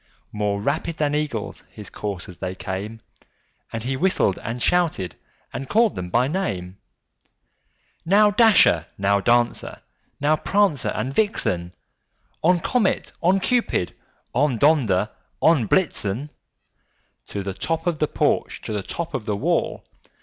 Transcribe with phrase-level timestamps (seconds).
[0.31, 3.01] More rapid than eagles his coursers they came,
[3.71, 5.15] And he whistled, and shouted,
[5.53, 6.79] and called them by name:
[8.03, 8.87] "Now, Dasher!
[8.97, 9.83] now, Dancer!
[10.19, 11.73] now, Prancer and Vixen!
[12.43, 13.11] On, Comet!
[13.21, 13.93] on, Cupid!
[14.33, 16.31] on, Donder and Blitzen!
[17.27, 18.59] To the top of the porch!
[18.63, 19.85] to the top of the wall!